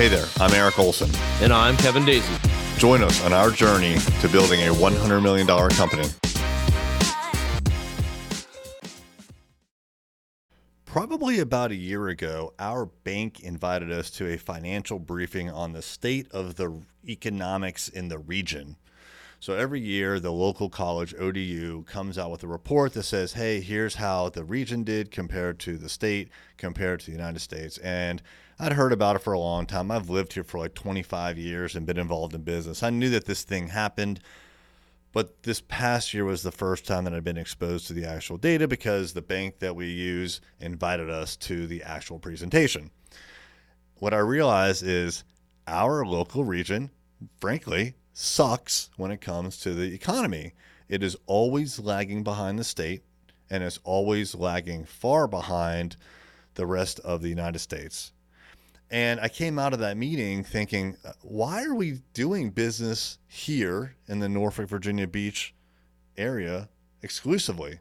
Hey 0.00 0.08
there, 0.08 0.24
I'm 0.40 0.54
Eric 0.54 0.78
Olson. 0.78 1.10
And 1.42 1.52
I'm 1.52 1.76
Kevin 1.76 2.06
Daisy. 2.06 2.32
Join 2.78 3.02
us 3.02 3.22
on 3.22 3.34
our 3.34 3.50
journey 3.50 3.98
to 4.22 4.28
building 4.30 4.60
a 4.60 4.72
$100 4.72 5.22
million 5.22 5.46
company. 5.46 6.08
Probably 10.86 11.38
about 11.38 11.70
a 11.70 11.74
year 11.74 12.08
ago, 12.08 12.54
our 12.58 12.86
bank 12.86 13.40
invited 13.40 13.92
us 13.92 14.08
to 14.12 14.26
a 14.26 14.38
financial 14.38 14.98
briefing 14.98 15.50
on 15.50 15.74
the 15.74 15.82
state 15.82 16.32
of 16.32 16.54
the 16.54 16.80
economics 17.06 17.90
in 17.90 18.08
the 18.08 18.18
region. 18.18 18.76
So 19.40 19.54
every 19.54 19.80
year, 19.80 20.20
the 20.20 20.30
local 20.30 20.68
college 20.68 21.14
ODU 21.14 21.84
comes 21.84 22.18
out 22.18 22.30
with 22.30 22.42
a 22.42 22.46
report 22.46 22.92
that 22.92 23.04
says, 23.04 23.32
hey, 23.32 23.62
here's 23.62 23.94
how 23.94 24.28
the 24.28 24.44
region 24.44 24.84
did 24.84 25.10
compared 25.10 25.58
to 25.60 25.78
the 25.78 25.88
state, 25.88 26.28
compared 26.58 27.00
to 27.00 27.06
the 27.06 27.16
United 27.16 27.40
States. 27.40 27.78
And 27.78 28.20
I'd 28.58 28.74
heard 28.74 28.92
about 28.92 29.16
it 29.16 29.20
for 29.20 29.32
a 29.32 29.38
long 29.38 29.64
time. 29.64 29.90
I've 29.90 30.10
lived 30.10 30.34
here 30.34 30.44
for 30.44 30.58
like 30.58 30.74
25 30.74 31.38
years 31.38 31.74
and 31.74 31.86
been 31.86 31.96
involved 31.96 32.34
in 32.34 32.42
business. 32.42 32.82
I 32.82 32.90
knew 32.90 33.08
that 33.08 33.24
this 33.24 33.42
thing 33.42 33.68
happened. 33.68 34.20
But 35.14 35.42
this 35.42 35.62
past 35.62 36.12
year 36.12 36.26
was 36.26 36.42
the 36.42 36.52
first 36.52 36.86
time 36.86 37.04
that 37.04 37.14
I'd 37.14 37.24
been 37.24 37.38
exposed 37.38 37.86
to 37.86 37.94
the 37.94 38.04
actual 38.04 38.36
data 38.36 38.68
because 38.68 39.14
the 39.14 39.22
bank 39.22 39.58
that 39.60 39.74
we 39.74 39.86
use 39.86 40.42
invited 40.60 41.08
us 41.08 41.34
to 41.38 41.66
the 41.66 41.82
actual 41.82 42.18
presentation. 42.18 42.90
What 43.96 44.12
I 44.12 44.18
realized 44.18 44.86
is 44.86 45.24
our 45.66 46.04
local 46.04 46.44
region, 46.44 46.90
frankly, 47.40 47.94
sucks 48.12 48.90
when 48.96 49.10
it 49.10 49.20
comes 49.20 49.58
to 49.58 49.74
the 49.74 49.94
economy. 49.94 50.54
It 50.88 51.02
is 51.02 51.16
always 51.26 51.78
lagging 51.78 52.22
behind 52.22 52.58
the 52.58 52.64
state 52.64 53.02
and 53.50 53.64
it's 53.64 53.80
always 53.84 54.34
lagging 54.34 54.84
far 54.84 55.26
behind 55.26 55.96
the 56.54 56.66
rest 56.66 57.00
of 57.00 57.20
the 57.22 57.28
United 57.28 57.58
States. 57.58 58.12
And 58.90 59.20
I 59.20 59.28
came 59.28 59.58
out 59.58 59.72
of 59.72 59.78
that 59.80 59.96
meeting 59.96 60.42
thinking, 60.42 60.96
uh, 61.04 61.12
why 61.22 61.64
are 61.64 61.74
we 61.74 62.02
doing 62.12 62.50
business 62.50 63.18
here 63.28 63.94
in 64.08 64.18
the 64.18 64.28
Norfolk, 64.28 64.68
Virginia 64.68 65.06
Beach 65.06 65.54
area 66.16 66.68
exclusively? 67.02 67.80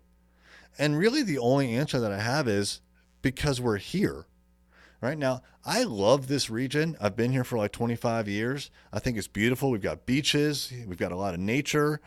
And 0.78 0.98
really, 0.98 1.24
the 1.24 1.40
only 1.40 1.76
answer 1.76 2.00
that 2.00 2.12
I 2.12 2.20
have 2.20 2.48
is 2.48 2.82
because 3.22 3.60
we're 3.60 3.78
here. 3.78 4.26
Right 5.02 5.18
now, 5.18 5.42
I 5.64 5.84
love 5.84 6.28
this 6.28 6.50
region. 6.50 6.98
I've 7.00 7.16
been 7.16 7.32
here 7.32 7.46
for 7.46 7.58
like 7.58 7.72
25 7.72 8.28
years. 8.28 8.70
I 8.92 9.00
think 9.00 9.18
it's 9.18 9.28
beautiful. 9.28 9.72
We've 9.72 9.82
got 9.82 10.06
beaches, 10.06 10.74
we've 10.88 10.98
got 10.98 11.12
a 11.12 11.16
lot 11.16 11.34
of 11.34 11.40
nature. 11.40 12.02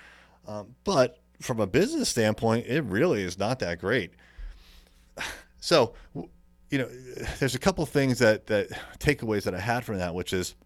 Um, 0.47 0.75
but 0.84 1.19
from 1.41 1.61
a 1.61 1.67
business 1.67 2.09
standpoint, 2.09 2.67
it 2.67 2.83
really 2.83 3.23
is 3.23 3.39
not 3.39 3.59
that 3.61 3.79
great. 3.79 4.12
So, 5.65 5.95
you 6.71 6.79
know, 6.79 6.89
there's 7.39 7.55
a 7.55 7.59
couple 7.61 7.87
things 7.87 8.19
that 8.19 8.49
that 8.49 8.69
takeaways 8.99 9.45
that 9.45 9.55
I 9.55 9.61
had 9.61 9.84
from 9.84 9.99
that, 9.99 10.12
which 10.12 10.33
is, 10.33 10.56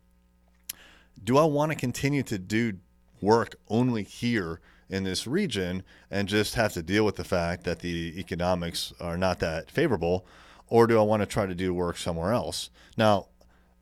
do 1.22 1.36
I 1.36 1.44
want 1.44 1.70
to 1.70 1.76
continue 1.76 2.22
to 2.22 2.38
do 2.38 2.78
work 3.20 3.56
only 3.68 4.04
here 4.04 4.62
in 4.88 5.04
this 5.04 5.26
region 5.26 5.82
and 6.10 6.28
just 6.28 6.54
have 6.54 6.72
to 6.72 6.82
deal 6.82 7.04
with 7.04 7.16
the 7.16 7.24
fact 7.24 7.64
that 7.64 7.80
the 7.80 8.18
economics 8.18 8.94
are 8.98 9.18
not 9.18 9.38
that 9.40 9.70
favorable, 9.70 10.26
or 10.68 10.86
do 10.86 10.98
I 10.98 11.02
want 11.02 11.22
to 11.22 11.26
try 11.26 11.46
to 11.46 11.54
do 11.54 11.72
work 11.72 11.96
somewhere 11.96 12.32
else? 12.32 12.70
Now, 12.96 13.28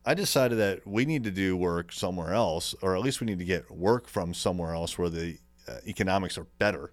I 0.05 0.13
decided 0.13 0.59
that 0.59 0.85
we 0.85 1.05
need 1.05 1.23
to 1.23 1.31
do 1.31 1.57
work 1.57 1.91
somewhere 1.91 2.33
else, 2.33 2.75
or 2.81 2.95
at 2.95 3.01
least 3.01 3.21
we 3.21 3.25
need 3.25 3.39
to 3.39 3.45
get 3.45 3.71
work 3.71 4.07
from 4.07 4.33
somewhere 4.33 4.73
else 4.73 4.97
where 4.97 5.09
the 5.09 5.39
uh, 5.67 5.77
economics 5.87 6.37
are 6.37 6.45
better. 6.59 6.91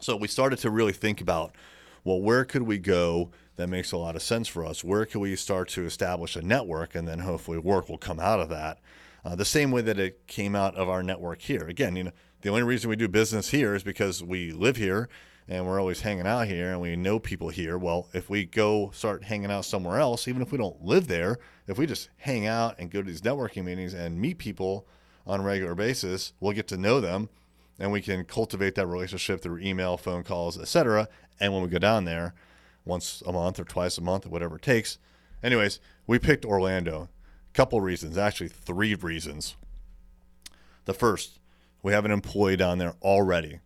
So 0.00 0.16
we 0.16 0.28
started 0.28 0.58
to 0.60 0.70
really 0.70 0.92
think 0.92 1.20
about, 1.20 1.54
well, 2.04 2.20
where 2.20 2.44
could 2.44 2.62
we 2.62 2.78
go 2.78 3.30
that 3.56 3.68
makes 3.68 3.92
a 3.92 3.98
lot 3.98 4.16
of 4.16 4.22
sense 4.22 4.48
for 4.48 4.64
us? 4.64 4.82
Where 4.82 5.04
can 5.04 5.20
we 5.20 5.36
start 5.36 5.68
to 5.70 5.84
establish 5.84 6.36
a 6.36 6.42
network, 6.42 6.94
and 6.94 7.06
then 7.06 7.20
hopefully 7.20 7.58
work 7.58 7.88
will 7.88 7.98
come 7.98 8.20
out 8.20 8.40
of 8.40 8.48
that, 8.48 8.78
uh, 9.24 9.34
the 9.34 9.44
same 9.44 9.70
way 9.70 9.82
that 9.82 9.98
it 9.98 10.26
came 10.26 10.54
out 10.54 10.74
of 10.76 10.88
our 10.88 11.02
network 11.02 11.42
here. 11.42 11.66
Again, 11.66 11.96
you 11.96 12.04
know, 12.04 12.12
the 12.42 12.48
only 12.48 12.62
reason 12.62 12.88
we 12.88 12.96
do 12.96 13.08
business 13.08 13.50
here 13.50 13.74
is 13.74 13.82
because 13.82 14.22
we 14.22 14.52
live 14.52 14.76
here 14.76 15.08
and 15.48 15.66
we're 15.66 15.78
always 15.78 16.00
hanging 16.00 16.26
out 16.26 16.48
here 16.48 16.72
and 16.72 16.80
we 16.80 16.96
know 16.96 17.18
people 17.18 17.48
here. 17.48 17.78
Well, 17.78 18.08
if 18.12 18.28
we 18.28 18.44
go 18.44 18.90
start 18.92 19.24
hanging 19.24 19.50
out 19.50 19.64
somewhere 19.64 20.00
else, 20.00 20.26
even 20.26 20.42
if 20.42 20.50
we 20.50 20.58
don't 20.58 20.84
live 20.84 21.06
there, 21.06 21.38
if 21.66 21.78
we 21.78 21.86
just 21.86 22.08
hang 22.16 22.46
out 22.46 22.76
and 22.78 22.90
go 22.90 23.00
to 23.00 23.06
these 23.06 23.20
networking 23.20 23.64
meetings 23.64 23.94
and 23.94 24.20
meet 24.20 24.38
people 24.38 24.86
on 25.26 25.40
a 25.40 25.42
regular 25.44 25.74
basis, 25.74 26.32
we'll 26.40 26.52
get 26.52 26.68
to 26.68 26.76
know 26.76 27.00
them 27.00 27.28
and 27.78 27.92
we 27.92 28.00
can 28.00 28.24
cultivate 28.24 28.74
that 28.74 28.86
relationship 28.86 29.40
through 29.40 29.58
email, 29.58 29.96
phone 29.96 30.24
calls, 30.24 30.58
etc. 30.58 31.08
And 31.38 31.52
when 31.52 31.62
we 31.62 31.68
go 31.68 31.78
down 31.78 32.04
there 32.04 32.34
once 32.84 33.22
a 33.26 33.32
month 33.32 33.60
or 33.60 33.64
twice 33.64 33.98
a 33.98 34.00
month 34.00 34.26
or 34.26 34.30
whatever 34.30 34.56
it 34.56 34.62
takes. 34.62 34.98
Anyways, 35.42 35.80
we 36.06 36.18
picked 36.18 36.44
Orlando. 36.44 37.08
Couple 37.52 37.80
reasons, 37.80 38.18
actually 38.18 38.48
three 38.48 38.94
reasons. 38.94 39.56
The 40.84 40.94
first, 40.94 41.40
we 41.82 41.92
have 41.92 42.04
an 42.04 42.10
employee 42.10 42.56
down 42.56 42.78
there 42.78 42.94
already 43.02 43.60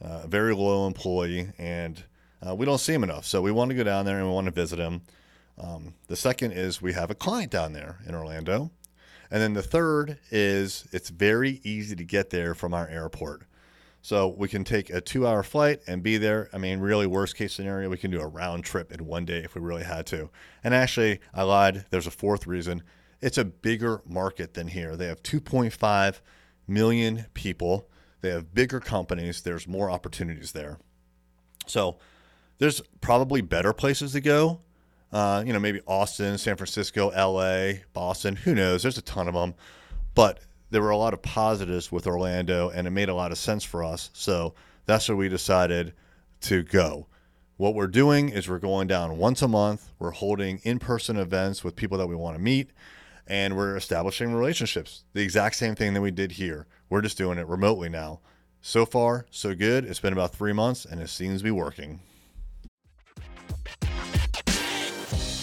uh, 0.00 0.26
very 0.26 0.54
loyal 0.54 0.86
employee, 0.86 1.48
and 1.58 2.02
uh, 2.46 2.54
we 2.54 2.66
don't 2.66 2.78
see 2.78 2.94
him 2.94 3.04
enough. 3.04 3.26
So 3.26 3.42
we 3.42 3.52
want 3.52 3.70
to 3.70 3.76
go 3.76 3.84
down 3.84 4.04
there 4.04 4.18
and 4.18 4.26
we 4.26 4.32
want 4.32 4.46
to 4.46 4.52
visit 4.52 4.78
him. 4.78 5.02
Um, 5.58 5.94
the 6.06 6.16
second 6.16 6.52
is 6.52 6.80
we 6.80 6.94
have 6.94 7.10
a 7.10 7.14
client 7.14 7.52
down 7.52 7.72
there 7.72 7.98
in 8.06 8.14
Orlando. 8.14 8.70
And 9.30 9.40
then 9.42 9.54
the 9.54 9.62
third 9.62 10.18
is 10.30 10.88
it's 10.90 11.10
very 11.10 11.60
easy 11.62 11.94
to 11.94 12.04
get 12.04 12.30
there 12.30 12.54
from 12.54 12.74
our 12.74 12.88
airport. 12.88 13.42
So 14.02 14.28
we 14.28 14.48
can 14.48 14.64
take 14.64 14.88
a 14.88 15.00
two 15.00 15.26
hour 15.26 15.42
flight 15.42 15.80
and 15.86 16.02
be 16.02 16.16
there. 16.16 16.48
I 16.52 16.58
mean, 16.58 16.80
really, 16.80 17.06
worst 17.06 17.36
case 17.36 17.52
scenario, 17.52 17.90
we 17.90 17.98
can 17.98 18.10
do 18.10 18.20
a 18.20 18.26
round 18.26 18.64
trip 18.64 18.90
in 18.92 19.04
one 19.04 19.26
day 19.26 19.40
if 19.40 19.54
we 19.54 19.60
really 19.60 19.84
had 19.84 20.06
to. 20.06 20.30
And 20.64 20.74
actually, 20.74 21.20
I 21.34 21.42
lied. 21.42 21.84
There's 21.90 22.06
a 22.06 22.10
fourth 22.10 22.46
reason. 22.46 22.82
It's 23.20 23.36
a 23.36 23.44
bigger 23.44 24.00
market 24.06 24.54
than 24.54 24.68
here. 24.68 24.96
They 24.96 25.06
have 25.06 25.22
2.5 25.22 26.20
million 26.66 27.26
people. 27.34 27.89
They 28.20 28.30
have 28.30 28.54
bigger 28.54 28.80
companies. 28.80 29.42
There's 29.42 29.66
more 29.66 29.90
opportunities 29.90 30.52
there. 30.52 30.78
So 31.66 31.98
there's 32.58 32.80
probably 33.00 33.40
better 33.40 33.72
places 33.72 34.12
to 34.12 34.20
go. 34.20 34.60
Uh, 35.12 35.42
you 35.44 35.52
know, 35.52 35.58
maybe 35.58 35.80
Austin, 35.86 36.38
San 36.38 36.56
Francisco, 36.56 37.08
LA, 37.10 37.80
Boston. 37.92 38.36
Who 38.36 38.54
knows? 38.54 38.82
There's 38.82 38.98
a 38.98 39.02
ton 39.02 39.28
of 39.28 39.34
them. 39.34 39.54
But 40.14 40.40
there 40.70 40.82
were 40.82 40.90
a 40.90 40.96
lot 40.96 41.14
of 41.14 41.22
positives 41.22 41.90
with 41.90 42.06
Orlando, 42.06 42.70
and 42.70 42.86
it 42.86 42.90
made 42.90 43.08
a 43.08 43.14
lot 43.14 43.32
of 43.32 43.38
sense 43.38 43.64
for 43.64 43.82
us. 43.82 44.10
So 44.12 44.54
that's 44.86 45.08
where 45.08 45.16
we 45.16 45.28
decided 45.28 45.94
to 46.42 46.62
go. 46.62 47.06
What 47.56 47.74
we're 47.74 47.88
doing 47.88 48.30
is 48.30 48.48
we're 48.48 48.58
going 48.58 48.86
down 48.86 49.18
once 49.18 49.42
a 49.42 49.48
month. 49.48 49.90
We're 49.98 50.12
holding 50.12 50.60
in 50.62 50.78
person 50.78 51.16
events 51.16 51.62
with 51.62 51.76
people 51.76 51.98
that 51.98 52.06
we 52.06 52.16
want 52.16 52.36
to 52.36 52.42
meet, 52.42 52.70
and 53.30 53.56
we're 53.56 53.76
establishing 53.76 54.34
relationships. 54.34 55.04
The 55.12 55.22
exact 55.22 55.54
same 55.54 55.76
thing 55.76 55.94
that 55.94 56.02
we 56.02 56.10
did 56.10 56.32
here. 56.32 56.66
We're 56.90 57.00
just 57.00 57.16
doing 57.16 57.38
it 57.38 57.46
remotely 57.46 57.88
now. 57.88 58.18
So 58.60 58.84
far, 58.84 59.24
so 59.30 59.54
good. 59.54 59.84
It's 59.84 60.00
been 60.00 60.12
about 60.12 60.34
three 60.34 60.52
months 60.52 60.84
and 60.84 61.00
it 61.00 61.08
seems 61.08 61.38
to 61.38 61.44
be 61.44 61.52
working. 61.52 62.00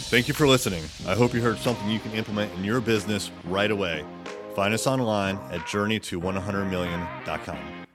Thank 0.10 0.28
you 0.28 0.34
for 0.34 0.48
listening. 0.48 0.84
I 1.08 1.16
hope 1.16 1.34
you 1.34 1.42
heard 1.42 1.58
something 1.58 1.90
you 1.90 2.00
can 2.00 2.12
implement 2.12 2.54
in 2.54 2.66
your 2.66 2.82
business 2.82 3.32
right 3.46 3.72
away. 3.72 4.06
Find 4.54 4.74
us 4.74 4.86
online 4.86 5.38
at 5.52 5.62
journeyto100million.com. 5.62 7.87